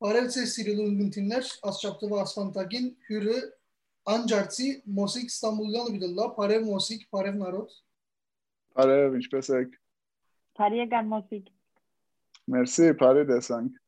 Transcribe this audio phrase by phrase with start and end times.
[0.00, 3.54] Arabi sesiyle uygun timler, Asçaptı ve Aslan Takin, Hürü,
[4.06, 7.72] Ancartsi, Mosik, İstanbul'dan Bidallah, Parev Mosik, Parev Narot.
[8.74, 9.74] Parev, ich besek.
[10.54, 11.52] Parev gan Mosik.
[12.48, 13.83] Merci, Parev desank.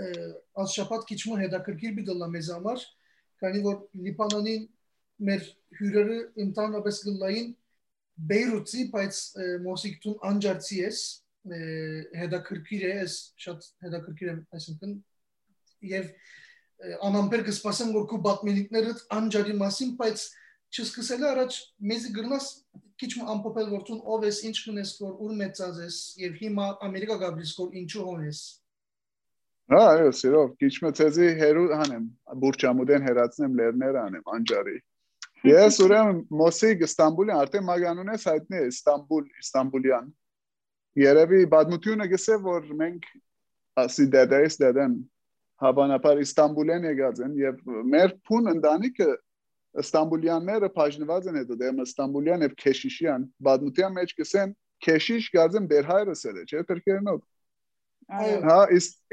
[0.00, 2.84] Տեսանք։ Աստղապատ քիչ մը հետաքրքիր բիդլա մեզ համար,
[3.40, 4.64] քանի որ Լիբանանին
[5.28, 5.46] մեր
[5.78, 7.48] հյուրերը ընդհանրապես գլային
[8.30, 9.20] Բեյրութի, բայց
[9.64, 10.98] Մոսիկ տուն անջարցի ես,
[12.20, 12.96] հետաքրքիր է,
[13.44, 14.92] շատ հետաքրքիր է, այսինքն
[15.90, 16.10] եւ
[17.08, 20.26] անամբեր կսպասեմ որ քո բատմենիկները անջարի մասին, բայց
[20.70, 21.56] չսկսել առաջ
[21.90, 22.50] մեզի գրնաս
[23.00, 27.16] քիչ ամփոփել որ ցուն ով ես, ինչ կնես որ ուր մեծած ես եւ հիմա Ամերիկա
[27.24, 28.40] գաբրիս որ ինչու հոն ես։
[29.70, 32.06] այո, սիրով, քիչ մեծեզի հերու հանեմ,
[32.42, 34.72] բուրճամուդեն հերացնեմ լերներ անեմ անջարի։
[35.46, 40.10] Ես ուրեմն Մոսիկ Ստամբուլի արդեն մագանունես հայտնի է Ստամբուլ, Ստամբուլյան։
[41.00, 43.08] Երևի բադմությունը գսե որ մենք
[43.84, 44.98] ասի դեդես դեդեն
[45.64, 49.10] հավանաբար Իստանբուլեն եկած են եւ մեր փուն ընտանիքը
[49.80, 56.24] Ստամբուլյանները բաժնված են հետո դեմ Ստամբուլյան եւ Քեշիշյան բադմության մեջ կսեն Քեշիշ գազեմ դեր հայրս
[56.30, 57.20] էլ է չէ թրքերնով
[58.10, 58.58] հա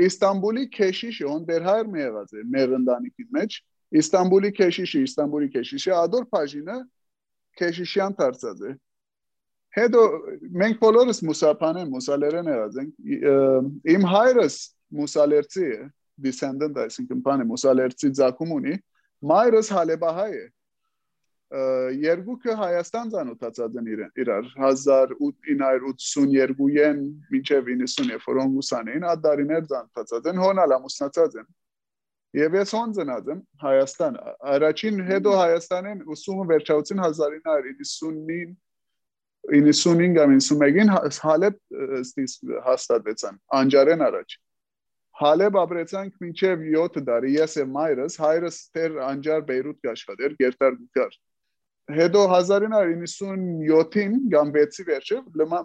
[0.07, 3.57] Իստանբուլի Քեշիշը on դեր հայր մի եղած է մեր ընտանիքի մեջ
[4.01, 6.77] Իստանբուլի Քեշիշը Իստանբուլի Քեշիշը ադոր բաժինը
[7.61, 8.73] Քեշիշյան դարձած է
[9.77, 10.01] հետո
[10.63, 14.55] մենք բոլորս մուսապան են մուսալերեն եղած ենք իմ հայրս
[14.97, 15.79] մուսալերցի է
[16.27, 18.75] descendant այսինքն բանը մուսալերցի ցակում ունի
[19.31, 20.45] մայրս հալեբահայ է
[21.47, 23.85] երկուքը Հայաստան ցանոթացած են
[24.19, 26.97] իրար 1982-ին
[27.31, 31.47] մինչև 90-ը ֆրոնգուսան էին ադարիներ ցանոթացած են հոնալ ամուսնացած են
[32.35, 34.19] Եվ ես հոն ծնած եմ Հայաստան
[34.57, 38.51] առաջին հետո Հայաստանին ուսումը վերջացին 1990-ին
[39.47, 40.91] 95-91-ին
[41.23, 41.55] Հալեբ
[42.67, 44.35] հաստատվեցան անջարեն առաջ
[45.17, 51.15] Հալեբ ապրեցանք մինչև 7 տարի, ես եւ մայրս, հայրս դեր անջար Բեյրութ գաշխատեր, գերտար գար։
[51.87, 55.17] Հետո 1997-ին կամ 6-ի վերջը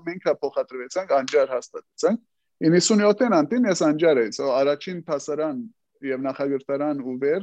[0.07, 2.21] մենք փոխադրվեցանք անջար հաստատեցանք։
[2.63, 5.59] 97-ին անտին ես անջար էի, so առաջին հասարան
[6.13, 7.43] եւ նախագծարան ու վեր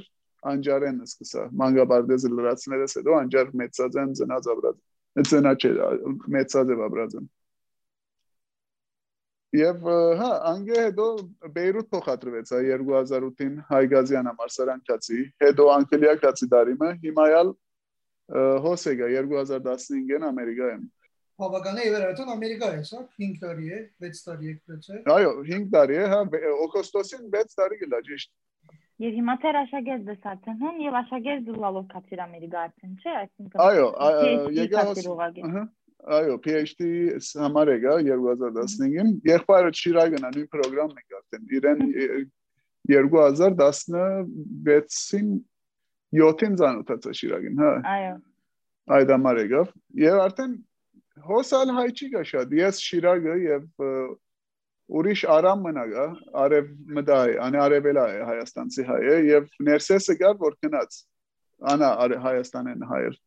[0.53, 4.79] անջարեն սկսա։ Մանգաբարդեզը լրացնելս հետո անջար մեծած են ծնած ապրած։
[5.27, 5.71] Ծնած է
[6.39, 7.29] մեծած է ապրած են։
[9.59, 9.87] Եվ
[10.19, 11.05] հա, անգե հետո
[11.55, 17.49] Բեյրութ փոխադրվեց 2008-ին Հայգազյան համալսարան կացի, հետո Անկելիա կացի դարիմը, հիմայալ
[18.65, 20.83] հոսեգա 2015-ին Ամերիկա եմ։
[21.39, 25.67] Բավական է վերարտուն Ամերիկա է, հա, 5 տարի է, 6 տարի է կրեցե։ Այո, 5
[25.75, 26.19] տարի է, հա,
[26.67, 28.29] օգոստոսին 6 տարի գլա ճիշտ։
[28.99, 33.87] Եվ հիմա թեր աշակերտ դասացեն հեն եւ աշակերտ դուլալով կացիր Ամերիկա արդեն, չէ, այսինքն։ Այո,
[34.59, 34.81] եկա
[35.55, 35.63] հա
[35.99, 36.85] Այո, PhD
[37.43, 41.81] համար եկա 2015-ին։ Եղբայրը Շիրագն է նույն ծրագրամն եկա արդեն։ Իրեն
[42.89, 45.27] 2016-ին
[46.15, 48.15] 7-ին ծանոթացա Շիրագին, հա։ Այո։
[48.97, 49.71] Այդ համար եկավ։
[50.01, 50.55] Եվ արդեն
[51.29, 53.65] հոսալ հայ չի գա շատ։ Ես Շիրագը եւ
[54.99, 56.05] ուրիշ արամ մնագա,
[56.43, 61.01] արև մդայ, անի արևելա է Հայաստանցի հայ է եւ ներսեսը գար որ գնաց։
[61.69, 61.89] Անա
[62.25, 63.19] Հայաստանեն հայր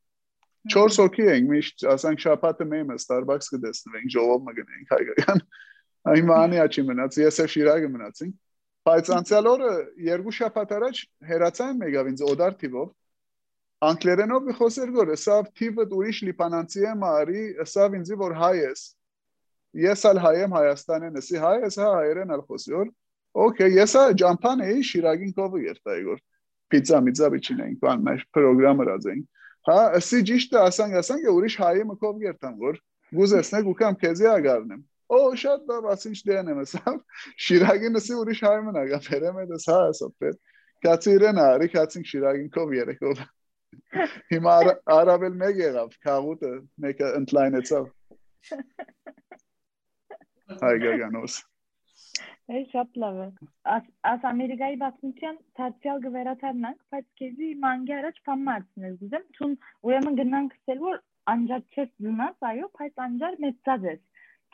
[0.70, 5.41] 4 հոգի ենք միշտ ասենք շաբաթը մեմը Starbucks կդեսնվենք ժողով մգնենք հայկական
[6.06, 8.37] հիմա անի աչի մնաց ես եւ շիրագը մնացինք
[8.88, 9.72] բայց անցյալ օրը
[10.06, 12.88] երկու շաբաթ առաջ հերացան մեգավ ինձ օդար թիվով
[13.88, 17.44] անգլերենով մի խոսեր գոր սավ թիվը ուրիշ լիբանանցի եմ արի
[17.75, 18.82] սավ ինձ որ հայ ես
[19.82, 22.91] ես ալ հայ եմ հայաստանեն էսի հայ ես հա հայերեն ալ խոսյոր
[23.47, 26.25] օքեյ ես ա ջամփան էի շիրագին կովը երթայ գոր
[26.72, 29.31] պիցա միցա բիչինենք բան մեր ծրագրամը ռազենք
[29.62, 32.78] Հա, ասի ճիշտ ասանք, ասանք, ուրիշ հայի մկով գերտան, որ
[33.14, 34.81] գուզեսնեք ու կամ քեզի ագարնեմ
[35.12, 36.95] օ շատ լավ ասի չդեն եմ ասամ հա՞,
[37.47, 40.34] շիրագին ասի ուրիշ հայմն ա գაფერեմ դաս հա ասապեր
[40.87, 43.29] կացի իրեն արի կացին շիրագին կով երեքով հա,
[44.32, 44.56] հիմա
[44.97, 46.53] արաբել մեկ եղավ քաղուտը
[46.87, 47.88] մեկը ընդլայնեցավ
[50.64, 51.41] հայկականոս
[52.53, 53.26] Էս շատ լավ է։
[54.11, 59.55] Աս Ամերիկայի բացմության ցածյալ գվերաթարնանք, բայց քեզի մանգի առաջ փամացն ես գուզեմ, ցուն
[59.88, 60.99] ուրեմն գնանք ասել որ
[61.35, 64.03] անջատ չես զնաց, այո, բայց անջար մեծած ես։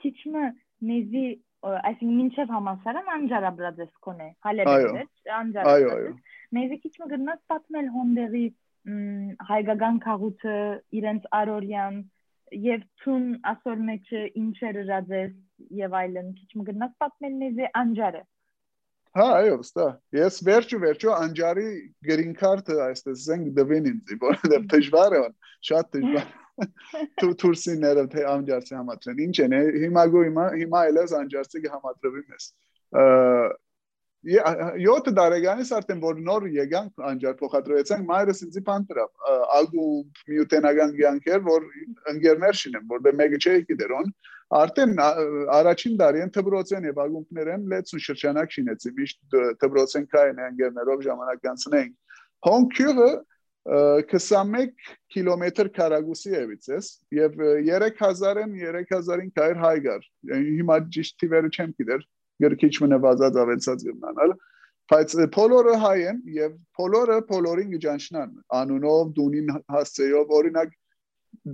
[0.03, 0.45] Քիչմը
[0.91, 1.25] մեզի
[1.69, 5.01] այսինքն մինչև համասարան անջարա բրածես կոնե, հալերել,
[5.39, 6.13] անջարա։ Այո, այո։
[6.59, 8.45] Մեզի քիչմը գնաց պատմել հոնդերի
[9.49, 10.57] հայկական քաղուտը,
[11.01, 11.99] իրենց արորյան
[12.69, 15.35] եւ ցուն ասոր մեջը ինչեր ըրածես
[15.83, 18.23] եւ այլն քիչ մգնաց պատմել մեզ անջարը
[19.19, 19.85] Հա, այո, ստա։
[20.15, 21.69] Ես վերջը վերջը անջարի
[22.07, 25.23] green card-ը այսպես զենք դվին ինձ, որովհետև դժվար է,
[25.69, 26.29] շատ դժվար։
[27.23, 32.51] Դու տուրսիները թե անջարցի համատրեն։ Ինչ են, հիմա գո հիմա էլես անջարցի համատրվի մեզ։
[34.27, 39.29] 7 տարեկանից արդեն որ նոր եկանք անջար փոխադրեցանք մայրս ինձ բան դրավ
[39.59, 41.69] ալբում միութենական կյանքեր որ
[42.13, 44.11] ընկերներ շինեմ որտեղ մեկը չէի գիտերոն
[44.59, 44.93] արդեն
[45.55, 53.11] առաջին տարին թբրոցեն եւ ագումբներեն լեցու շրջանակ շինեցի միշտ թբրոցեն կային ընկերներով ժամանակ անցնենք հոնքյուրը
[53.69, 54.71] 21
[55.13, 56.69] կիլոմետր քառակուսի եւից
[57.13, 57.35] եւ
[57.69, 62.07] 3000-ն 3000-ին կայր հայգար հիմա ճիշտ թիվերը չեմ գիտեր
[62.45, 64.35] գրքիչ մնացած ավելցած գնալ
[64.89, 70.77] բայց փոլորը հայ են եւ փոլորը փոլորին գճանշնան անունով դունին հասցեով օրինակ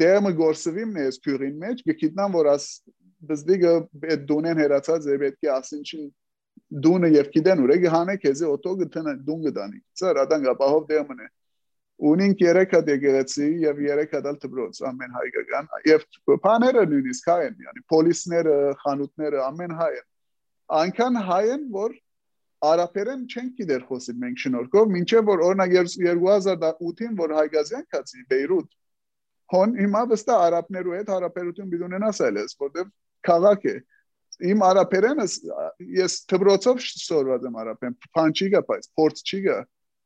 [0.04, 2.66] դեմը գործվիմ նես քյուրին մեջ գիտնան որ աս
[3.30, 3.72] բզդիգը
[4.14, 6.10] այդ դունեն հերացած է պետք է ասինչին
[6.84, 11.24] դունը եւ գիտեն ուր է գհանե քեզի օտո գտնա դուն գտանի ծեր ադան գապահով դեմն
[11.24, 11.28] է
[12.10, 16.08] ունին երեք հատ եկեղեցի եւ երեք հատ դպրոց ամեն հայկական եւ
[16.46, 20.08] բաները նույնիսկ հայ են yani պոլիսները խանութները ամեն հայ են
[20.72, 21.94] այնքան հայ են, որ
[22.64, 28.70] արաբերեն չեն գիտեր խոսել մենք շնորհքով, մինչև որ օրինակ 2008-ին որ Հայգազյան կացի Բեյրութ,
[29.54, 32.88] հոն հիմա վստահ արաբներու հետ հարաբերություն պիտի ունենաս այլես, որտեվ
[33.28, 33.76] քաղաք է։
[34.50, 35.26] Իմ արաբերենը
[35.94, 39.58] ես թբրոցով սորված եմ արաբեն, փանչի գա, բայց փորձ չի գա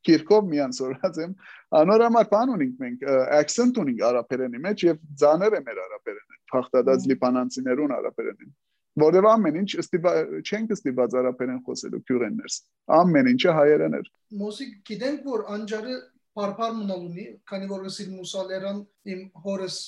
[0.09, 1.35] քիրքով միան սորած եմ
[1.79, 3.05] անորամար բան ունենք մենք
[3.39, 8.53] accent ունենք արաբերենի մեջ եւ ձաներ է մեր արաբերենը փախտած լիբանանցիներուն արաբերենին
[8.99, 10.13] որովհետև ամեն ինչ ստիպա
[10.43, 12.57] չենք ստիպած արաբերեն խոսելու քյուրեններս
[12.99, 14.09] ամեն ինչը հայերեն էր
[14.43, 15.99] մոսիկ գիտենք որ անջարը
[16.39, 18.81] բարբար մնալ ունի քանի որ ասիլ մուսալերան
[19.13, 19.79] իմ հորս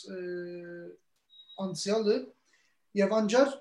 [1.64, 2.16] անցյալը
[3.00, 3.52] եւ անջար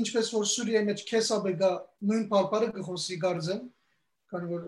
[0.00, 1.70] ինչպես որ Սուրիայի մեջ քեսաբը գա
[2.10, 3.62] նույն բարբարը կխոսի գարձեմ
[4.32, 4.66] քանի որ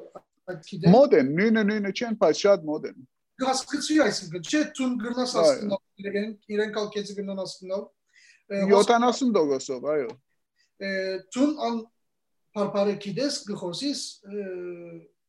[0.53, 3.06] այդ գիտեմ մոդեն նույնը նույնը չեն բայց շատ մոդեն
[3.45, 7.85] հասկացի այսինքն չէ ցուն գրնաս աստնալ իրեն իրեն կալկեցի գրնան աստնալ
[8.49, 10.11] 70%-ով, այո
[11.35, 11.81] tun an
[12.56, 14.03] parparekides gıxosis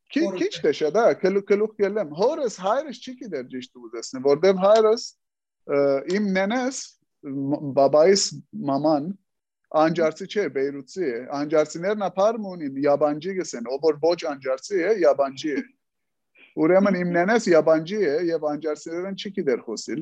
[0.10, 5.04] Քիչ թե շատ, հա, քլուկ քլուկ գելեմ։ Հորս հայրս չի գիտեր ճիշտ ուզեսնի, որտեվ հայրս
[6.18, 6.80] իմ նենես
[7.78, 8.24] բաբայիս
[8.70, 9.12] մաման
[9.70, 15.52] անջարցի չէ, Բեյրութի է։ Անջարցիներն ապարմ ունին, յաբանջի գսեն, ով որ ոչ անջարցի է, յաբանջի
[15.54, 15.64] է։
[16.60, 20.02] Ուրեմն իմ նենես յաբանջի է եւ անջարցիներն չի գիտեր խոսիլ։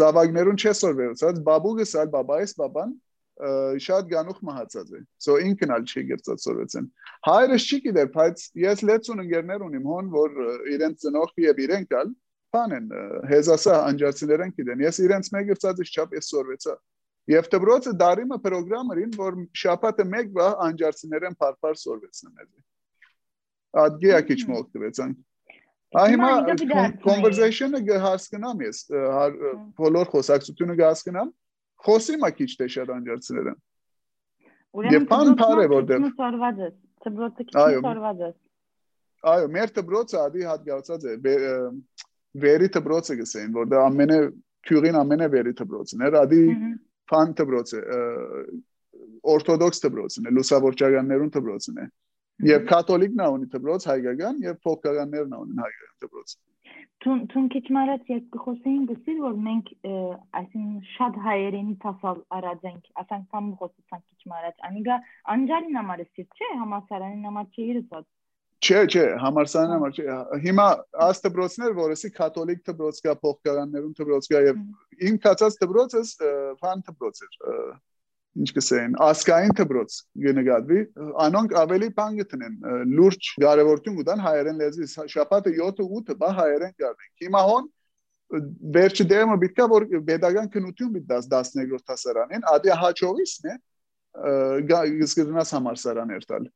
[0.00, 2.92] Զավակներուն չեսոր վերցած, բաբուգս ալ բաբայիս բաբան
[3.40, 6.88] շատ գանուխ մահացած է so ինքն ալ չի գերծացորեցեն
[7.24, 10.34] հայրս չի գիտեր բայց ես լեցուն ընկերներ ունիմ հոն որ
[10.76, 12.12] իրենց ծնող եւ իրենք ալ
[12.52, 12.90] բան են
[13.30, 16.76] հեզասա անջարցիներեն գիտեն ես իրենց մեկ գերծածից չափ ես սորվեցա
[17.28, 22.48] եւ դբրոցը դարիմը ծրագրամերին որ շապատը մեկ բա անջարցիներեն բարբար սորվեցնեն մեզ
[23.84, 25.16] ադգիա քիչ մոկտվեցան
[25.90, 26.30] Հիմա
[27.02, 28.82] conversation-ը գահսկնամ ես
[29.80, 31.32] բոլոր խոսակցությունը գահսկնամ
[31.86, 33.54] խոսի մա քիչ թե շատ անջարցները
[34.80, 36.06] Ուրեմն բան բարե որտեղ
[37.00, 38.30] ծբրոցը քիչ ծորված է
[39.20, 41.14] Այո, մեր դբրոցը ադի հատկացած է
[42.40, 44.18] վերի դբրոցը գսեն, որտեղ ամենը
[44.68, 46.40] քյուրին ամենը վերի դբրոցն է, ադի
[47.10, 47.80] ֆան դբրոցը
[49.34, 51.88] օրթոդոքս դբրոցն է, լուսավորչականներուն դբրոցն է։
[52.50, 56.36] Եվ կաթոլիկն ունի դբրոց հայկական եւ փոքրաններն ունեն հայկական դբրոց։
[57.00, 59.68] Թուն թուն քիչ մարած երբ կխոսեին գսիր որ մենք
[60.40, 64.98] այսինքն շատ հայերենի տասալ արածենք ասենք կամ խոսեցանք քիչ մարած անիգա
[65.34, 68.06] անջալին համար էսի չէ համասարանին համար չի իրսած
[68.60, 70.64] Չէ, չէ, համարսարան համար չէ։ Հիմա
[71.06, 74.58] աստբրոցներ, որսի կաթոլիկ դբրոց կա, փոխկարաններուն դբրոց կա եւ
[75.08, 76.10] իմ կացած դբրոցս
[76.60, 77.38] ֆան դբրոց էր
[78.40, 80.82] ինչ կսեն, ասկային դբրոց գնկադվի,
[81.24, 82.54] անոնք ավելի բան գտնեն,
[83.00, 87.66] լուրջ կարևորություն կտան հայերեն լեզվի, շաբաթը 7-8-ը բա հայերեն գարնեն։ Հիմա հոն
[88.76, 93.56] վերջի դեմը բիտկա որ pedagogan քնություն բիտ 12-րդ հասարանին, ադի հաճողիսն է
[94.70, 96.46] գսկրնաս համարսարաներ տալ։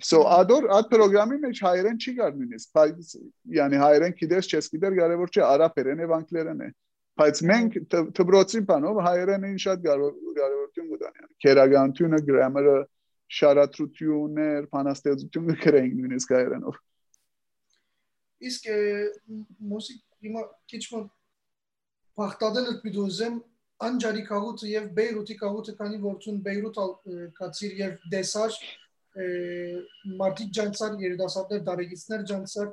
[0.00, 3.10] So ադոր այդ ծրագրամի մեջ հայերեն չի գար նույնիսկ, բայց
[3.58, 6.68] yani հայերեն գիտես, չես գիտեր, կարևոր չէ, արաբերեն եւ անգլերեն է։
[7.20, 7.76] Բայց մենք
[8.16, 12.76] դբրոցի բանով հայերենին շատ կարևորություն կտանի։ Քերագանությունը, գրամերը,
[13.36, 16.78] շարատրություններ, փանաստեղծություն կրենք նույնիսկ հայերենով։
[18.48, 18.68] Իսկ
[19.72, 21.02] մուսիկ հիմա քիչ մը
[22.22, 23.36] բախտադել եք դուզեմ
[23.82, 26.80] անջարի քաղուտը եւ Բեյրութի քաղուտը քանի որցուն Բեյրութ
[27.38, 28.58] կացիր եւ դեսար
[29.12, 32.70] մարտիկ ջանցար երիտասարդներ դարեգիցներ ջանցար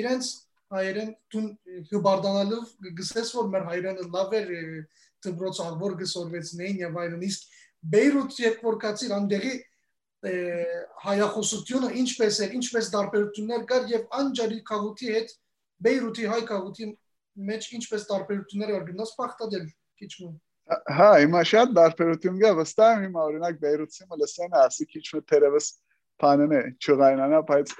[0.00, 0.28] իրենց
[0.70, 1.48] հայերեն տուն
[1.90, 4.52] հբարդանալով գսես որ մեր հայրենը լավ էր
[5.26, 7.58] դբրոց աղբոր գսորվեցնեին եւ այլն իսկ
[7.90, 9.52] Բեյրութ երբ որ կացիր անդեղի
[11.00, 15.32] հայախոսությունը ինչպես էր, ինչպես տարբերություններ կար եւ անջարի քաղուտի հետ
[15.86, 16.88] Բեյրութի հայ քաղուտի
[17.50, 19.64] մեջ ինչպես տարբերություններ կար գնաց բախտadel
[20.00, 20.32] քիչ մը
[20.70, 25.68] Հա, հիմա շատ տարբերություն կա, վստահ եմ հիմա օրինակ Բեյրութի մլսեն ասի քիչ մը թերևս
[26.20, 27.72] բանն է ճղայնանա, բայց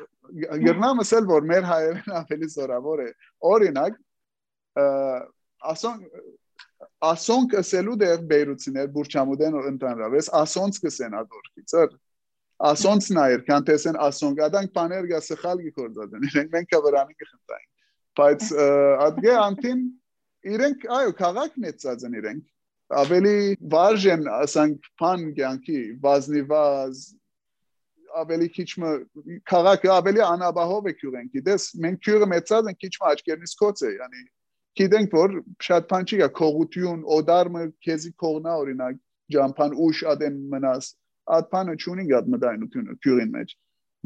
[0.64, 3.09] գրնամ ասել որ մեր հայերեն ավելի զորավոր է։
[3.50, 3.99] Օրինակ
[5.70, 6.04] ասոն
[7.11, 11.94] ասոնք ասելու դեր Բեյրութիներ Բուրչամուդեն ընդանրավես ասոնց կսեն ադորքիցեր
[12.70, 17.68] ասոնց նայր քան տեսեն ասոնք adank բաներ գա սխալ գործածեն իրենք մենք վրանի կխնդային
[18.20, 18.49] բայց
[19.06, 19.85] ադգե անտին
[20.54, 22.44] իրենք այո քաղաք մեծած են իրենք
[22.90, 23.38] ավելի
[23.73, 27.02] վարժեն ասանք բան կյանքի վազնիվազ
[28.20, 28.90] ավելի քիչ մը
[29.50, 33.90] քաղաքը ավելի անաբահով է քյուրեն գիտես մենք քյուրը մեծած են քիչ մը աչքերնից կոց է
[33.94, 34.25] yani
[34.80, 38.99] գիտենք որ շատ բան չի գա քողություն օդարմը քեզի քողնա օրինակ
[39.35, 40.90] ջամփան ուշ ադեն մնաս
[41.38, 43.54] ադփանը ճունի գատ մտայնությունը քյուրին մեջ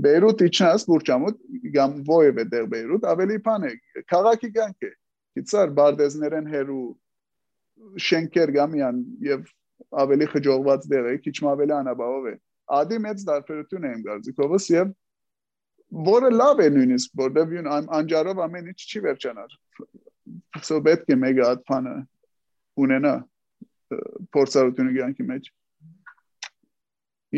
[0.04, 1.36] Բեյրութ իջնաս բուրճամուտ
[1.74, 3.72] գամ ոյև է դեր Բեյրութ ավելի բան է
[4.12, 4.90] քաղաքի կյանք է
[5.38, 6.86] գիտար բարդեզներեն հերու
[8.08, 9.46] շենքեր գամյան եւ
[10.04, 12.34] ավելի խջողված դեր է քիչ ավելի անաբավով է
[12.78, 14.94] ադի մեծ դարբերություն է իմ կարծիքովս եւ
[16.08, 19.56] որը լավ է նույնիսկ որտեվ յուն անջարով ամեն ինչ չի վերջանար
[20.68, 21.94] so պետք է մեգա ադփանը
[22.84, 23.14] ունենա
[24.34, 25.52] փորձառությունը կյանքի մեջ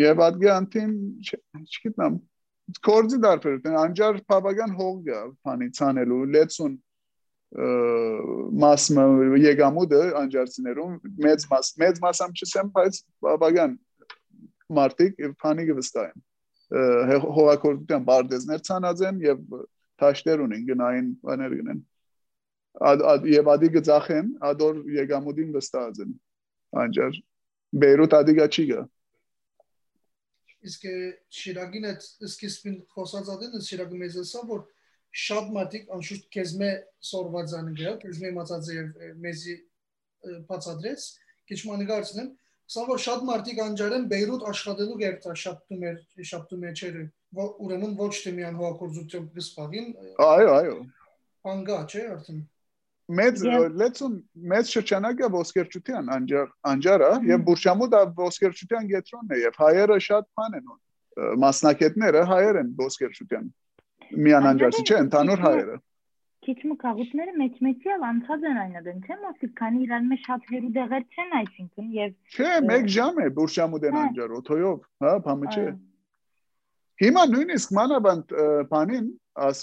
[0.00, 0.94] եւ ադգի անտին
[1.26, 2.18] չգիտեմ
[2.86, 6.72] կորձի դարբերություն անջար բավական հող գա բանի ցանելու լեցուն
[7.56, 9.04] մասը
[9.40, 13.76] եկամուտը անջարցիներում մեծ մաս մեծ մասամ չսեմ բայց բավական
[14.76, 16.24] մարտիկ եւ փանի կվստահեմ
[17.36, 19.40] հողակորտության բարդեզներ ցանած են եւ
[20.02, 21.80] թաշտեր ունեն գնային բաներ գնեն
[23.32, 26.12] եւ ադի գծախեն ադոր եկամուտին վստահած են
[26.84, 27.20] անջար
[27.76, 28.82] Բեյրութ ադիգա չի գա
[30.66, 30.88] իսկ
[31.40, 34.66] շիրագին այդ սկիզբին խոսած ադեն շիրագը մեզ ասա որ
[35.16, 36.70] շատ մատիկ անշուշտ քեզմե
[37.10, 39.54] սորված ան գա քեզմե մածած եւ մեզի
[40.50, 41.06] բացադրեց
[41.50, 42.34] քիչ մանիգարցնեմ
[42.66, 47.02] Սա որ շատ մարդիկ անջարեն Բեյրութ աշխատելու գերտա շաբթում էր շաբթում էջերը
[47.66, 49.92] ուրեմն ոչ թե միան հողակորձություն գսպագին
[50.26, 50.74] այո այո
[51.46, 52.40] բանգա չէ արդեն
[53.20, 53.44] մեծ
[53.82, 54.16] լեցուն
[54.52, 60.72] մեծ շրջանակը ոսկերչության անջար անջարը եւ բուրշամուտը ոսկերչության գետրոնն է եւ հայերը շատ բան են
[61.46, 63.46] մասնակետները հայեր են ոսկերչության
[64.26, 65.76] միան անջարցի չէ ընդհանուր հայերը
[66.46, 70.70] քիչ մը քաղուտները մեջ-մեջիալ անցած են այն դեն չէ՞ մոսիկ քանի իրար մեջ շատ հերու
[70.76, 75.64] դեղեր չեն այսինքն եւ Չէ, 1 ժամ է բուրշամուդեն անջար օթոյով, հա, բամը չէ։
[77.02, 78.36] Հիմա նույնիսկ մանավանդ
[78.70, 79.08] բանին
[79.46, 79.62] աս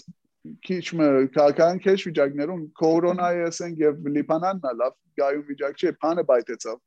[0.67, 1.07] քիչ մը
[1.37, 6.81] քաղաքական քեշ վիճակներում կորոնայի ասենք եւ լիբանանն լավ գայում վիճակ չէ, բանը բայտեցավ։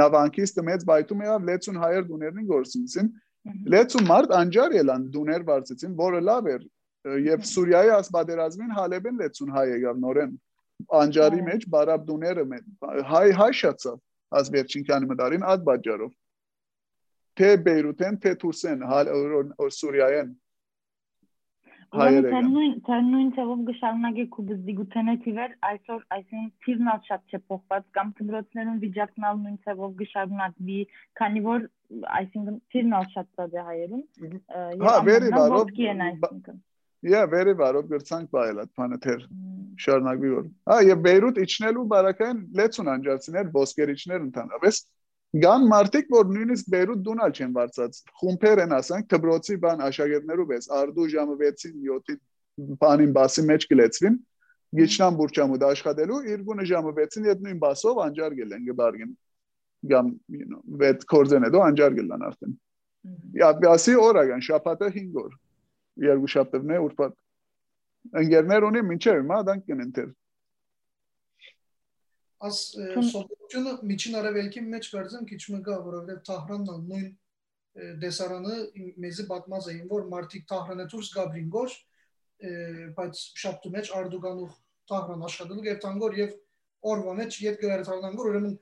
[0.00, 3.10] Նավանկիստը մեծ բայտում եղավ լեցուն հայեր դուներին գործունցին։
[3.74, 6.62] Լեցուն մարդ անջար ելան դուներ վարձեցին, որը լավ էր
[7.02, 10.34] եւ Սուրիայի ասպատերազմին Հալեբեն լեցուն հայ եկավ նորեն
[10.98, 12.44] անջարի մեջ բարաբդուները
[13.10, 13.98] հայ հայ շացավ
[14.38, 16.12] աս վերջին քանի մտարին այդ բաժարով
[17.40, 20.32] թե Բեյրութեն թե Թուրսեն որ Սուրիայեն
[21.92, 28.12] հայերը նույն նույն ծավով գշարունակե կուբզդիգութենը թիվեր այսօր այսին թիվն ալ շատ չէ փոխված կամ
[28.20, 30.78] դպրոցներում վիճակն ալ նույն ծավով գշարունակվի
[31.20, 31.66] քանի որ
[32.20, 34.04] այսինքն թիվն ալ շատ ծած է հայերում
[34.88, 35.74] հա վերի բարով
[37.02, 39.22] Yeah, very բարով գրցանք բայել այդ բանը թեր
[39.82, 44.78] շարունակվի որ։ Հա, եւ Բեյրութ իջնելու բարակային լեցուն անջարցիներ, ոսկերիչներ ընդհանրապես
[45.32, 50.66] Գան մարտիկ որ նույնիսկ Բեյրութ դունալ չեն վարձած։ Խումբեր են ասանք դբրոցի բան աշակերտներու վես
[50.78, 54.18] արդու ժամը 6-ին 7-ին բանին բասի մեջ գլեցվին։
[54.76, 59.14] Գիչնան բուրճամուդ աշխատելու իր գունը ժամը 6-ին այդ նույն բասով անջար գելեն գբարգին։
[59.92, 62.52] Գամ, you know, վետ կորձեն դու անջար գելան արդեն։
[63.40, 65.32] Իա, բասի օրական շաբաթը 5 օր
[66.00, 67.16] երկու շաբթիվն է ուրբաթ
[68.22, 70.10] ընկերներ ունի մինչև հիմա դանք կնենթեր
[72.42, 72.60] աս
[73.12, 77.10] սովետությունը միջին արևելքի մեջ վերցեմ քիչ մգա որովհետև Թահրանն նույն
[78.02, 78.56] դեսարանը
[79.04, 81.76] մեզի պատմած էին որ մարտիկ Թահրանը դուրս գաբրին գոր
[82.98, 84.56] բայց շաբթու մեջ արդուգանուխ
[84.92, 86.34] Թահրան աշխատելու եւ տանգոր եւ
[86.92, 88.56] օրվա մեջ ետ գրարթարնան գոր ուրեմն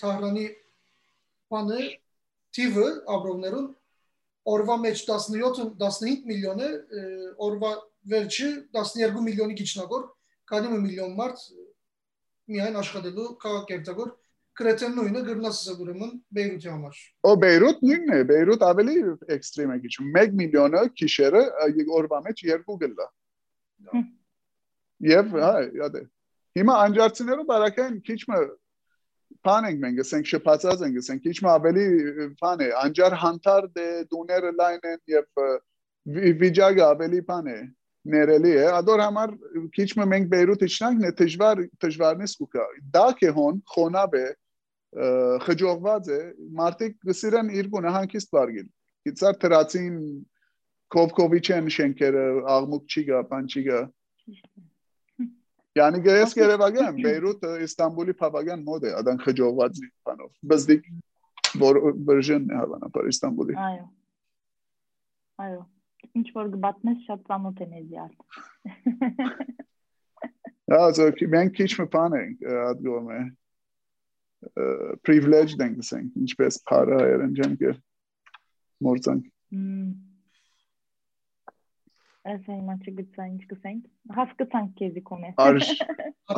[0.00, 0.46] Թահրանի
[1.54, 1.80] բանը
[2.56, 3.68] տիվը աբրովներուն
[4.44, 6.70] օրվա մեջ 17 15 միլիոն է,
[7.46, 7.70] օրվա
[8.12, 10.04] վերջը 12 միլիոնի գիչնագոր,
[10.50, 11.46] քանի միլիոն մարդ
[12.54, 14.10] միայն աշխատելու քաղաքերտագոր
[14.54, 18.96] կրեթե նույնը գրնասը ուրեմն Բեյրութի համար։ Օ Բեյրութ նույնն է, Բեյրութ ավելի
[19.34, 21.42] էքստրեմ է քիչ։ 1 միլիոնը քիշերը
[21.98, 23.08] օրվա մեջ 2 գլա։
[25.14, 26.04] Եվ հա, յադե։
[26.54, 28.38] Հիմա անջարցիները բարակային քիչ մը
[29.44, 31.86] բան ենք մենք ասենք շփացած ենք ասենք քիչ ավելի
[32.42, 35.42] բան է անջար հանտար դե դուները լայն են եւ
[36.44, 37.58] վիճակը ավելի բան է
[38.14, 39.30] ներելի է ադոր համար
[39.76, 44.26] քիչ մենք Բեյրութ իջնանք նե դժվար դժվարնես կուկա դա կե հոն խոնավ է
[45.46, 46.20] խջողված է
[46.60, 48.68] մարտիկ գսիրան իր գունը հանկիստ բարգել
[49.08, 49.96] գիծար թրացին
[50.94, 53.80] կովկովիչեն շենքերը աղմուկ չի գա բան չի գա
[55.74, 56.00] Yani
[56.38, 60.86] երևական Բեյրութը Իստանբուլի փավագան մոդ է ադան խջողված բանով բզդիկ
[61.62, 63.86] որ վերժեն է հավանաբար Իստանբուլի Այո
[65.44, 65.62] Այո
[66.20, 68.12] ինչ որ գբատնես շատ ծանոթ է մեզյալ։
[70.78, 73.20] Also մենք քիչ մի բան ենք ադգոմ է
[75.08, 76.62] privileged ենք ասենք ինչպես
[77.40, 77.76] ջան կեր
[78.86, 80.13] մորցանք Ասա
[82.24, 85.66] չգծա ինչ կսենք հասկացանք քեզի կոմե արժ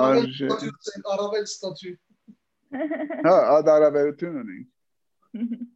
[0.07, 0.41] արժ
[1.15, 1.95] արավել ստատուի
[3.27, 4.67] հա ադարավերություն ունենք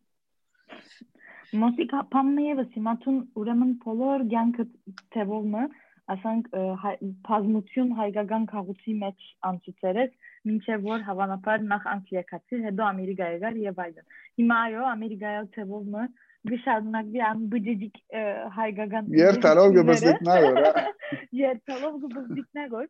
[1.60, 4.64] Մոսիկ փամը եւս հիմա ցուն ուրեմն բոլոր ցանկը
[5.14, 5.62] թեվովը
[6.14, 6.44] ասանք
[7.26, 10.10] բազմություն հայկական քաղուքի մեջ անցուցերես
[10.50, 14.06] մինչև որ հավանաբար նախ անգլիակացի հետո ամերիկա եկար եւ այլն
[14.40, 16.04] հիմա այո ամերիկայով թեվովը
[16.48, 17.98] գշարունակվի անբջջիկ
[18.56, 20.78] հայկական երթալով գբզդիկնագոր
[21.40, 22.86] երթալով գբզդիկնագոր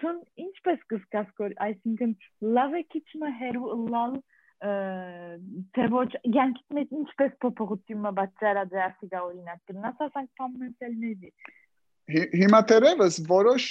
[0.00, 2.14] ցուն ինչպես կսկաս կոր այսինքն
[2.56, 4.16] լավ է քիչմը հերու լալ
[5.76, 11.32] թե ոչ յանքիդ մեջ ինչպես փոփոխությունը բացառած է ասիգա օրինակ գնաս ասանք փամենցելների
[12.40, 13.68] հիմա դերևս որոշ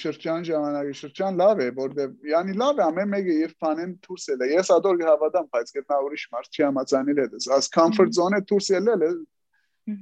[0.00, 4.48] շրջան ժամանակի շրջան լավ է որտեվ յանի լավ է ամեն մեկը իր բանեն դուրս ելը
[4.50, 9.04] ես ադոր հավատամ բայց գտնա ուրիշ մարդ չի համացանիլ է դες comfort zone-ը դուրս ելել
[9.04, 9.10] է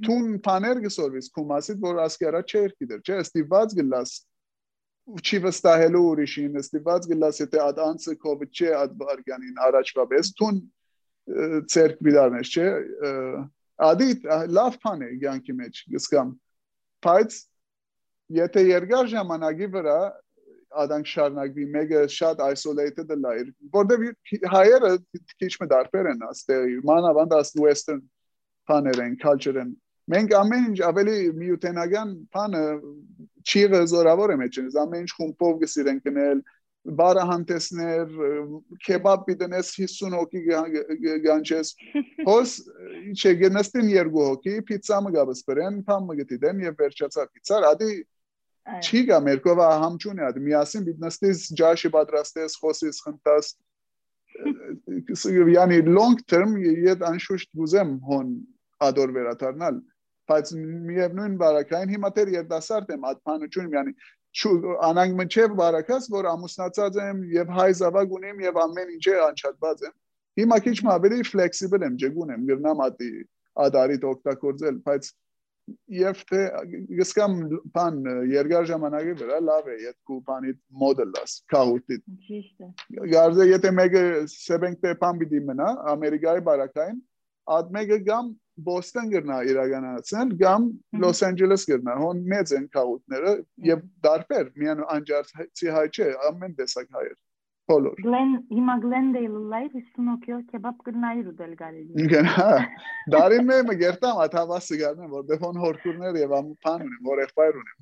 [0.07, 4.13] տուն բաներ գսորվից կոմասիտ որ ասկերա չէր գիտեր չէ ստիված գլաս
[5.03, 10.61] չի վստահելու ուրիշին, ստիված գլաս եթե այդ անցը կոպիտ չէ այդ բարգանին առաջվա պես տուն
[11.73, 12.67] ցերկ բիդարնես չէ
[13.89, 14.09] ադի
[14.55, 16.31] լավ բան է յանքի մեջ գսկամ
[17.03, 17.39] բայց
[18.37, 19.99] եթե երկար ժամանակի վրա
[20.83, 24.05] adank շարնակվի մեկը շատ isolated է լայր որտեվ
[24.53, 24.91] հայերը
[25.43, 28.01] քիչ մը դարբեր են աստեղի մանավանդ աս western
[28.69, 29.75] բաներ են culture են
[30.13, 32.63] մենք ամեն ինչ ավելի միութենական բանը
[33.43, 36.43] չիղը զորավոր է մեջ ամեն ինչ խումբով գսիրեն գնել
[36.99, 38.15] բարը հանդեսներ
[38.85, 40.41] քեբաբ բիտնես 50 հոգի
[41.23, 41.69] գանչես
[42.29, 42.55] հոս
[43.13, 47.93] չէ գնստին երկու հոգի պիցա մը գաբսպրեն փամ մը գտիդեն եւ վերջացա պիցա ադի
[48.63, 53.49] չի գա մերկովա համչուն է ադի միասին բիտնստես ջաշի պատրաստես խոսես խնդաս
[55.53, 58.29] yani long term yet անշուշտ գուզեմ հոն
[58.87, 59.81] ադոր վերաթարնալ
[60.31, 60.53] բայց
[60.89, 63.95] միևնույն բարակային հիմա դեռ երդասարդ եմ ադփանություն yani
[64.89, 69.95] անանգ մնչև բարակած որ ամուսնացած եմ եւ հայ զավակ ունեմ եւ ամեն ինչը անչափված եմ
[70.41, 73.11] հիմա քիչ ավելի ֆլեքսիբլ եմ ջգուն եմ գրնամ ադի
[73.67, 75.11] ադարիտ օգտագործել բայց
[75.95, 76.41] եւ թե
[76.99, 77.35] գսկամ
[77.75, 77.99] բան
[78.31, 81.97] երկար ժամանակի վրա լավ է եթե բանի մոդելս քահուտի
[82.27, 87.01] ճիշտ է գարզե եթե մեկը սեբենք թե բան պիտի մնա ամերիկայի բարակային
[87.57, 88.31] ад մեկը գամ
[88.65, 90.65] Բոստոն գրնա իրականացնել կամ
[91.01, 93.31] Լոս Անջելես գրնա հոն մեծ են քաղաքները
[93.69, 97.15] եւ դարբեր միան անջարցի հայ չէ ամեն տեսակ հայեր
[97.71, 102.47] բոլոր Գլեն հիմա Գլենդեյլ լայվ իստունոքյո կեբաբ գրնայի ռուդել գարելի Գնա
[103.15, 107.79] դարին մե մը գերտամ աթավասը գարնեմ որտեղ հոն հորքուրներ եւ ամփան ունեմ որ եղբայր ունեմ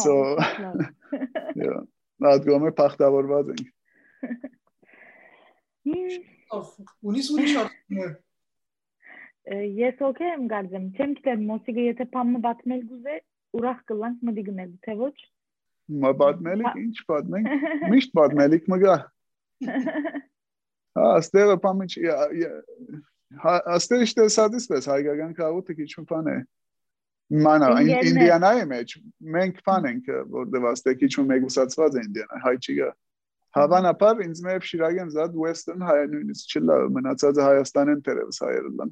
[0.00, 0.14] So
[1.60, 1.84] yeah
[2.24, 3.66] նայդ գոմե փախտավորված ենք
[7.06, 8.22] Ունիս ուրիշ արդյունք
[9.80, 13.16] ես օքեյ եմ գարձեմ չեմ գիտեմ մոսիգը եթե փամը բացնել գուզե
[13.60, 15.16] ուրախ կլանք մդի գնել թե ոչ
[15.86, 18.96] մա բացնելիք ինչ բացնենք միշտ բացնելիք մգա
[20.96, 21.88] հա ստերը փամը
[23.42, 26.36] հա աստեր իշտե սադիսպես հայկական քաղաքը քիչ բան է
[27.46, 28.94] մանա ինդիանայի մեջ
[29.36, 32.92] մենք բան ենք որտեղ աստե քիչ մեգուսացված է ինդիանա հայ չիգա
[33.56, 38.90] Հավանաբար ինձ մեր շիրագեն զատ Western հայ նույնիսկ չլա մնացածը Հայաստանեն դերևս հայերը լան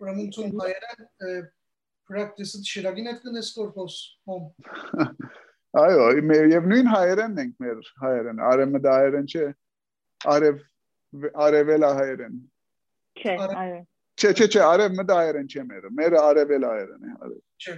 [0.00, 1.48] Ուրեմն ցուն հայերեն
[2.10, 4.50] practice-ը շիրագին հետ կնես կորփոս հոմ
[5.80, 6.06] Այո,
[6.50, 9.44] եւ նույն հայերենն ենք մեր հայերեն, արեմը դա հայերեն չէ։
[10.34, 10.64] Արև
[11.46, 12.40] արևելա հայերեն։
[13.20, 13.78] Չէ, այո։
[14.18, 17.76] Չէ, չէ, չէ, արևը դա հայերեն չէ մերը։ Մերը արևելա հայերեն է, արև։ Չէ։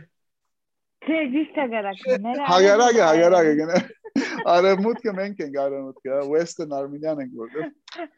[1.03, 3.83] Չէ, ճիշտ է գարակը։ Մերը Հագարակը, հագարակը գնա։
[4.57, 8.11] Արևմուտքը մենք ենք արևմուտքը, Western Armenian ենք որտեղ։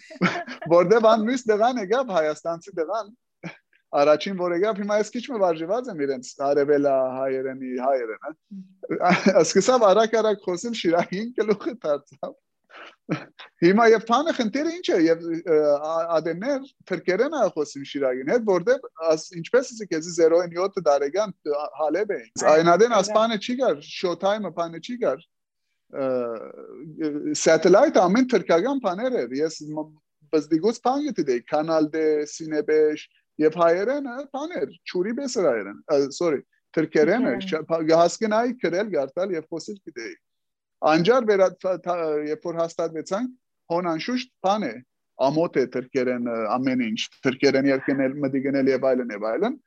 [0.74, 3.10] Որտեղ ան մյուս դղան է գավ Հայաստանցի դղան
[3.90, 8.30] առաջին որ եկավ հիմա ես քիչ մը վարժված եմ իրենց արևելա հայերենի հայերենը
[9.42, 12.38] սկսավ արագ-արագ խոսել շիրակին գլուխը դարձավ
[13.60, 15.24] Հիմա եւ փանը խնդիրը ինչ է եւ
[16.16, 18.86] ադեներ թրկերեն ա խոսում շիրագին հետ որտեւ
[19.40, 21.34] ինչպես ասի քեզ 0.7 տարեկան
[21.80, 22.20] հալեբ է
[22.52, 25.26] այնադեն ասպանը չի գար շոթայմը փանը չի գար
[27.42, 29.60] սատելայթ ամեն թրկական բաներ էր ես
[30.30, 33.06] բզդիգուց բան գտեի կանալ դե սինեբեշ
[33.40, 35.78] եւ հայերենը բաներ ճուրի բեսրայերեն
[36.16, 36.42] sorry
[36.76, 37.32] թրկերենը
[38.00, 40.14] հասկնայի գրել գարտալ եւ խոսել գտեի
[40.90, 41.48] անջար վերա
[42.30, 43.32] երբ որ հաստատվեցանք
[43.72, 44.74] հոն անշուշտ բան է
[45.26, 49.58] ամոթ է թրկերեն ամեն ինչ թրկերեն երկնել մդիգնել եւ այլն եւ այլն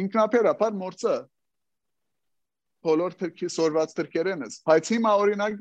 [0.00, 1.14] ինքնաբերաբար մորցը
[2.86, 5.58] բոլոր թրքի սորված թրկերենս բայց հիմա օրինակ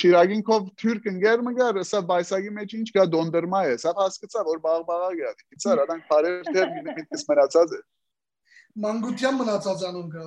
[0.00, 5.10] շիրագինքով թուրք ընկեր մգար սա բայսագի մեջ ինչ կա դոնդերմա է սա հասկացա որ բաղբաղա
[5.20, 7.82] գա դիցար արանք բարեր տերմինը միտքս մնացած է
[8.86, 10.26] մանգուտյան մնացած անուն կա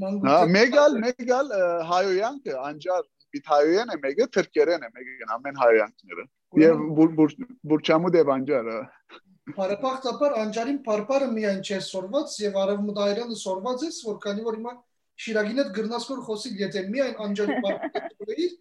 [0.00, 1.48] Հա, մեգալ մեգալ
[1.88, 6.24] հայոյանքը անջար Պիթայոյան է մեկը, թրկերեն է մեկը, ամեն հայրանքները։
[6.60, 6.80] Եվ
[7.70, 8.78] բուրչամու դեվանջարը։
[9.56, 14.74] Բարեբախտաբար անջարին բարբարը միայն չէ սորված եւ արևմտայրանը սորված է, որ քանի որ հիմա
[15.20, 18.52] Շիրագին հետ գրնաս որ խոսի, եթե միայն անջարի բարբարը իր,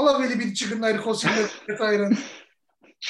[0.00, 2.14] ալավելի պիտի չգնայր խոսի հետ այրան։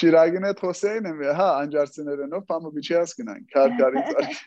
[0.01, 4.41] Շիրագին հետ խոսեին եմ, հա, անջարցիներենով, պամը բիչի հասկնան, քարկարից արք։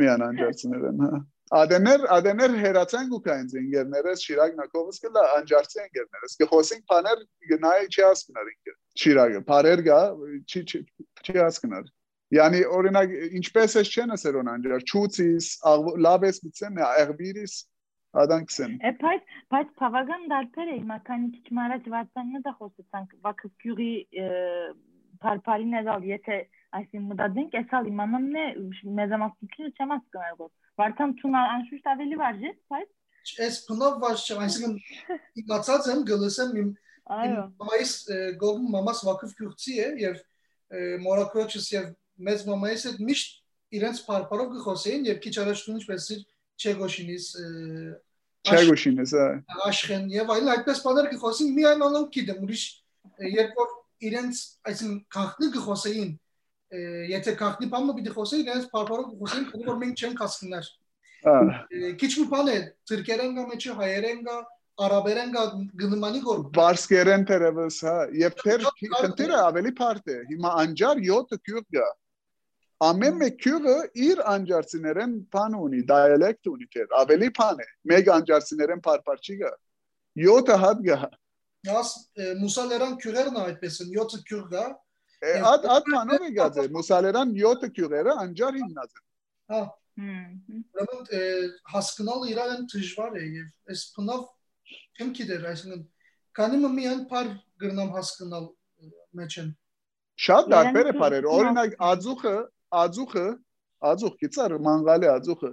[0.00, 6.84] Միան անջարցիներեն, հա։ Ադեներ ադեներ հերացանք ու կային ինգերներս Շիրակ Նակովս կլա անջարցի ինգերներս կխոսենք
[6.92, 9.98] բաներ գնայ չի ասկնար ինգեր Շիրակը բարեր գա
[10.46, 11.88] չի չի ասկնար
[12.30, 15.48] Yani օրինակ ինչպես է չեն ասերոն անջար չուցիս
[16.06, 17.56] լավես մցեն աղբիրիս
[18.22, 23.92] ադանքսեն Է բայց բայց բավական դարբեր է հիմա քանի քիչ մարած վարդաննը դա խոսեցանք վակկյուրի
[25.20, 26.38] բարբարին էլալ եթե
[26.80, 28.46] այսին մտածենք էսալ իմանանն է
[29.00, 34.42] մեզամասնությունը չեմ հասկանում որ Վարդան ցուն անշուշտ ավելի վարժ է, բայց ես փնով վարժ չեմ,
[34.46, 34.76] այսինքն
[35.42, 36.70] իմացած եմ գլսեմ իմ
[37.16, 37.92] այո մամայիս
[38.40, 40.22] գողմ մամաս վակուվ քյուղցի է եւ
[41.04, 41.90] մորակրոջս եւ
[42.28, 43.36] մեծ մամայիս հետ միշտ
[43.80, 46.22] իրենց բարբարով գխոսեին եւ քիչ առաջ դու ինչպես իր
[46.60, 47.26] չեգոշինիս
[48.50, 49.12] չեգոշինիս
[49.70, 52.64] աշխեն եւ այլն այդպես բաներ գխոսին միայն անոնք գիտեմ ուրիշ
[53.30, 53.76] երբ որ
[54.10, 56.10] իրենց այսին քաղաքնի գխոսեին
[56.70, 60.68] եթե քաղաքնի բանը պիտի խոսեի, իրենց բարբարով խոսեին, քանի որ մենք չենք հասկնար։
[62.00, 62.58] Քիչ մի բան է,
[62.90, 64.36] թուրքերեն գա մեջը հայերեն գա,
[64.86, 65.42] արաբերեն գա
[65.82, 71.66] գնմանի գոր։ Բարսկերեն թերևս, հա, եւ թեր քնտերը ավելի բարդ է։ Հիմա անջար 7 քյուղ
[71.74, 71.88] գա։
[72.80, 73.74] Ամեն մեկ քյուղը
[74.08, 79.50] իր անջարցիներեն բան ունի, դիալեկտ ունի թեր, ավելի բան է։ Մեկ անջարցիներեն բարբար չի գա։
[80.20, 81.00] 7 հատ գա։
[81.70, 81.90] Նաս
[82.40, 84.64] մուսալերան քյուղերն այդպես են, 7 քյուղ գա,
[85.20, 89.02] Այդ այդ բանով է գացել Մուսալերան 7 քյուղերը անջար հիմնած են։
[89.52, 89.60] Հա։
[90.00, 94.22] Ուրեմն հասկանալ իրեն դժվար է եւ այս բնավ
[94.96, 95.82] չեմ գիտեր, այսինքն
[96.40, 97.28] քանի միայն բար
[97.60, 98.46] գրնամ հասկանալ
[99.20, 99.52] մեջ են։
[100.24, 102.34] Շատ դարբեր է բարեր։ Օրինակ ածուխը,
[102.82, 103.26] ածուխը,
[103.90, 105.52] ածուխ գիծար մանգալի ածուխը։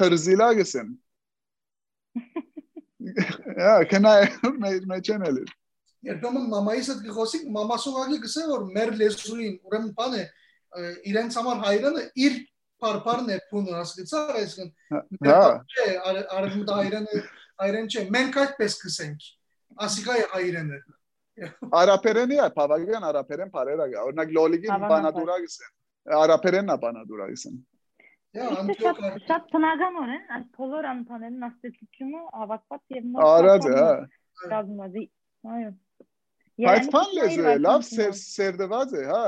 [0.00, 0.92] Քրզիլա գսեն։
[3.70, 4.18] Ա, կնայ
[4.90, 5.44] մեջ են էլի
[6.06, 10.22] երբեմն մամայիս հետ գխոսիկ մամասուղակի գսե որ մեր լեզուին ուրեմն բան է
[11.10, 12.38] իրենց համար հայրենը իր
[12.80, 15.40] բարբարն է փունը հասկացար այսինքն հա
[15.74, 17.20] չէ արևմուտք հայրենը
[17.64, 19.28] հայրեն չէ մենք այդպես գսենք
[19.86, 20.80] ասիկա է հայրենը
[21.80, 25.76] արաբերենի է բավական արաբերեն բարերա գա օրինակ լոլիգին բանադուրա գսեն
[26.20, 27.60] արաբերենն է բանադուրա գսեն
[28.30, 33.88] Շատ բնականորեն այս բոլոր անփաներն աստեցությունը հավաքված եւ նոր Արած է, հա։
[35.50, 35.70] Այո։
[36.60, 37.84] Բայց բան լեզու է, լավ
[38.20, 39.20] սերդված է, հա,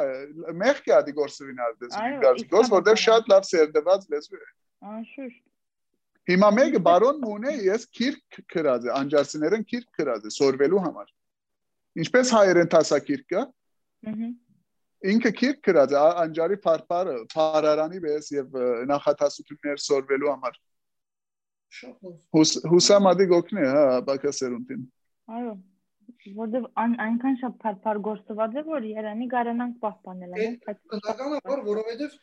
[0.63, 4.47] մեղք է ադի գործվին արդես, գարցկոս, որտեղ շատ լավ սերդված լեզու է։
[4.93, 5.41] Անշուշտ։
[6.33, 11.09] Հիմա մեկը բարոն մունե, ես քիրք քրած է, անջարցիներեն քիրք քրած է, սորվելու համար։
[12.03, 13.43] Ինչպես հայերեն տասակիրք կա։
[15.03, 18.57] Ինքը քիրք քրած է, անջարի փարփարը, փարարանի վես եւ
[18.93, 20.61] նախատասություններ սորվելու համար։
[21.83, 24.89] լավ։ Հուսամադի գոքնի, հա, բակասերունտին։
[25.33, 25.55] Այո
[26.23, 32.17] ան, այնքան շատ փարփար գործված է որ Երանի գարանանք պահպանել են բայց բնականաբար որովհետև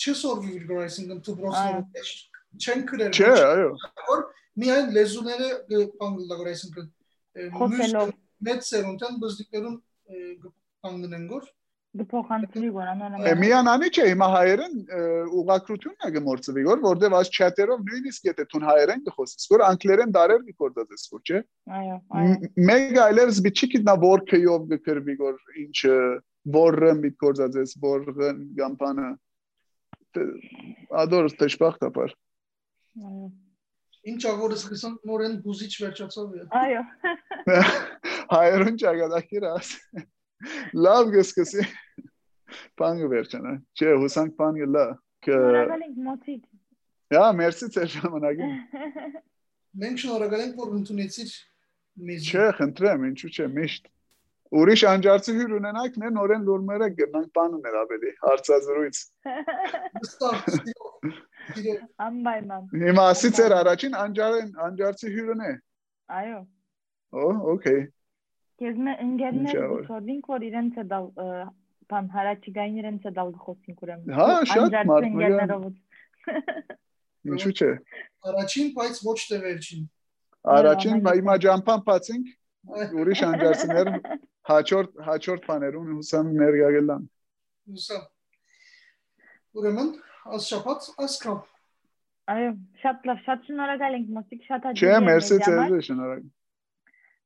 [0.00, 2.04] չսորվի որ այսինքն դուբրոսները
[2.60, 3.70] չեն գրել չէ այո
[4.10, 4.24] որ
[4.62, 5.48] միայն լեզուները
[6.00, 8.14] բանգլադեշ այսինքն
[8.50, 9.76] մեծ սերունդան բզդիկներուն
[10.86, 11.50] կանգնեն գոր
[11.98, 14.74] դփոխանցվի որ անոնը միանանի չէ հիմա հայերեն
[15.40, 20.44] ուղակրությունն է գմորցվի որ որտեվ այս չաթերով նույնիսկ եթե տուն հայերեն գխոսես որ անգլերեն դարեր
[20.50, 21.40] գկորդած որ չէ
[21.80, 22.36] այո այո
[22.70, 25.78] մեգա այլևս բիչիկիտ նա որքեյով գկրվի որ ինչ
[26.60, 28.08] որը միտկործած որ
[28.62, 29.10] գամպանը
[31.04, 32.18] ադոր տեշպախտապար
[33.10, 33.30] այո
[34.10, 36.84] Ինչ ագորը սկսան նորեն բուզիչ վերջացավ Այո։
[38.32, 39.72] հայերուն ճակատագիր աս
[40.86, 41.68] լավ գսկսի
[42.80, 44.88] բանը վերջանա չէ հուսանք բանը լա
[45.20, 46.44] Շնորհակալ ենք մոծիդ։
[47.12, 48.52] Հա, մերսի ձեր ժամանակին։
[49.82, 51.32] Մենք շնորհակալ ենք, որ ընդունեցիր
[52.08, 53.90] մեզ։ Չէ, խնդրեմ, ինչու՞ չէ, միշտ։
[54.60, 59.02] Ուրիշ անջարցի հյուր ունենայք, ներ նորեն լուրմերը գնանք բաներ ավելի հարցազրույց։
[62.08, 65.52] Անպայման։ Հիմա ասի ձեր առաջին անջարեն անջարցի հյուրն է։
[66.20, 66.40] Այո։
[67.20, 67.80] Օ, օքեյ։
[68.60, 69.84] Ես մե ընկերներ ա որ։
[70.50, 71.28] իրենց է դալ ը,
[71.90, 75.78] բան հարաճիգային իրենց է դալ խոսինք ուրեմն։ Հա, շատ մարդ,
[77.30, 77.70] Ինչու՞ չէ։
[78.30, 79.86] Առաջին, բայց ոչ թե վերջին։
[80.56, 82.30] Առաջին Հա, հիմա ջամփան բացինք,
[83.00, 83.90] ուրիշ անջարցիներ
[84.50, 87.06] հաջորդ հաջորդ բաներուն հուսամ ներկա գլան։
[87.76, 87.98] Ուսա։
[89.60, 89.90] Ուրեմն,
[90.36, 91.40] աս շապատ, աս կամ։
[92.30, 96.28] Այո, շատ լավ, շատ շնորհակալ ենք մոստիկ շատ հաջող։ Չէ, մերսի մեզ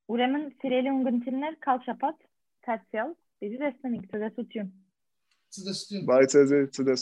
[0.08, 2.16] Uremen Verelungentiner Kalçapat
[2.62, 3.14] Katzel.
[3.40, 4.10] Bizi deslenik.
[4.10, 4.72] Zu der Sutyon.
[5.50, 6.06] Zu der Sutyon.
[6.06, 6.96] Weiter zu der